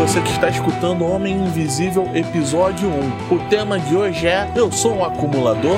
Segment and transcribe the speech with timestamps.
[0.00, 3.34] você que está escutando Homem Invisível Episódio 1.
[3.34, 5.76] O tema de hoje é Eu sou um acumulador?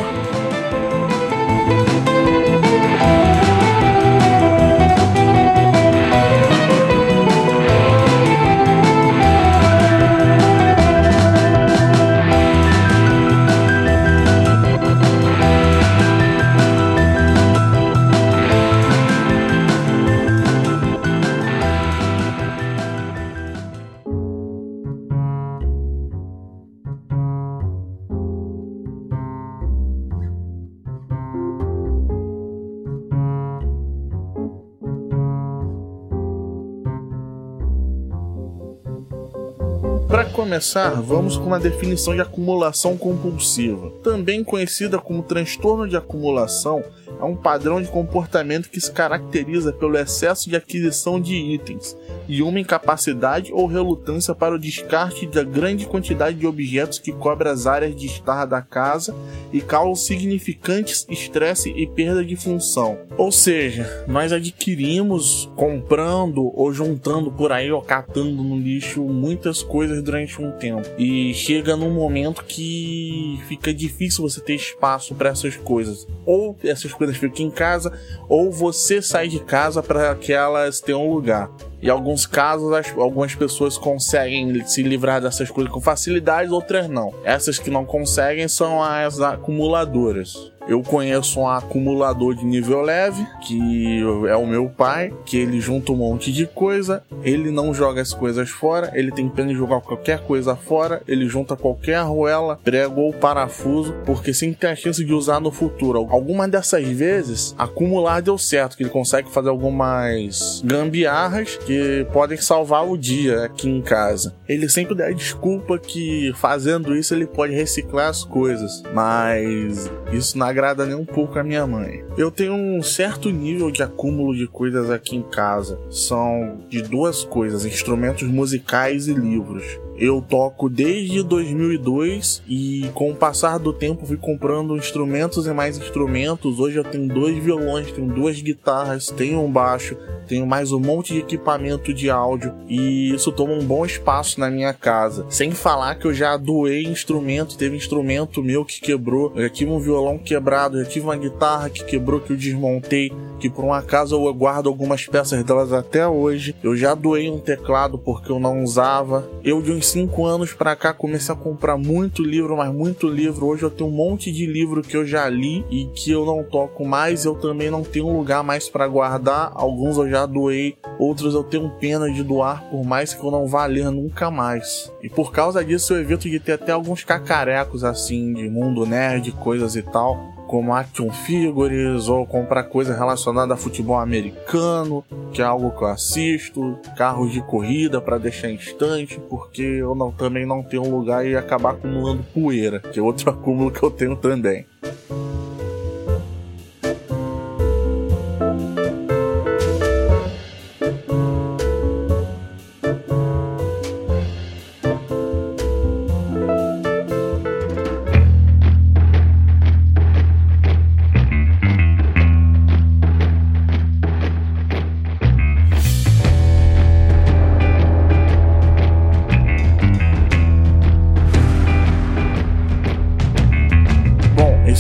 [40.22, 43.90] Para começar, vamos com uma definição de acumulação compulsiva.
[44.04, 46.80] Também conhecida como transtorno de acumulação,
[47.20, 51.96] é um padrão de comportamento que se caracteriza pelo excesso de aquisição de itens
[52.33, 57.50] e uma incapacidade ou relutância para o descarte da grande quantidade de objetos que cobre
[57.50, 59.14] as áreas de estar da casa
[59.52, 62.98] e causa significantes estresse e perda de função.
[63.19, 70.02] Ou seja, nós adquirimos comprando ou juntando por aí ou catando no lixo muitas coisas
[70.02, 75.55] durante um tempo e chega num momento que fica difícil você ter espaço para essas
[75.55, 76.08] coisas.
[76.24, 77.92] Ou essas coisas ficam em casa,
[78.27, 81.50] ou você sai de casa para que elas tenham lugar.
[81.83, 87.12] Em alguns casos, as, algumas pessoas conseguem se livrar dessas coisas com facilidade, outras não.
[87.24, 90.52] Essas que não conseguem são as acumuladoras.
[90.68, 95.92] Eu conheço um acumulador de nível leve, que é o meu pai, que ele junta
[95.92, 99.80] um monte de coisa, ele não joga as coisas fora, ele tem pena de jogar
[99.80, 105.05] qualquer coisa fora, ele junta qualquer arruela, prego ou parafuso, porque sempre tem a chance
[105.05, 106.06] de usar no futuro.
[106.11, 112.89] Algumas dessas vezes, acumular deu certo, que ele consegue fazer algumas gambiarras que podem salvar
[112.89, 114.34] o dia aqui em casa.
[114.48, 120.52] Ele sempre dá desculpa que fazendo isso ele pode reciclar as coisas, mas isso na
[120.52, 122.05] agrada nem um pouco a minha mãe.
[122.17, 125.79] Eu tenho um certo nível de acúmulo de coisas aqui em casa.
[125.90, 129.65] São de duas coisas: instrumentos musicais e livros.
[130.03, 135.79] Eu toco desde 2002 e com o passar do tempo fui comprando instrumentos e mais
[135.79, 136.59] instrumentos.
[136.59, 139.97] Hoje eu tenho dois violões, tenho duas guitarras, tenho um baixo,
[140.27, 144.51] tenho mais um monte de equipamento de áudio e isso toma um bom espaço na
[144.51, 145.25] minha casa.
[145.29, 149.71] Sem falar que eu já doei instrumento, teve instrumento meu que quebrou, eu já tive
[149.71, 153.12] um violão quebrado, já tive uma guitarra que quebrou que eu desmontei,
[153.43, 156.55] que por um acaso eu guardo algumas peças delas até hoje.
[156.63, 159.29] Eu já doei um teclado porque eu não usava.
[159.43, 163.47] Eu de uns 5 anos para cá comecei a comprar muito livro, mas muito livro.
[163.47, 166.45] Hoje eu tenho um monte de livro que eu já li e que eu não
[166.45, 167.25] toco mais.
[167.25, 169.51] Eu também não tenho lugar mais para guardar.
[169.57, 173.49] Alguns eu já doei, outros eu tenho pena de doar, por mais que eu não
[173.49, 174.93] vá ler nunca mais.
[175.03, 179.33] E por causa disso eu evito de ter até alguns cacarecos assim de mundo nerd,
[179.33, 185.03] coisas e tal como action figures ou comprar coisa relacionada a futebol americano,
[185.33, 189.95] que é algo que eu assisto, carros de corrida para deixar em estante, porque eu
[189.95, 193.91] não, também não tenho lugar e acabar acumulando poeira, que é outro acúmulo que eu
[193.91, 194.67] tenho também.